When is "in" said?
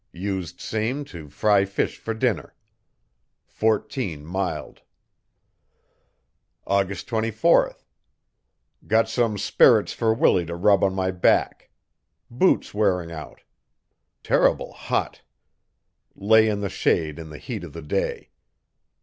16.49-16.61, 17.19-17.29